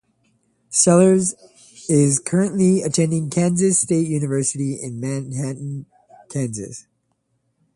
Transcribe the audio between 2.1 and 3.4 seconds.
currently attending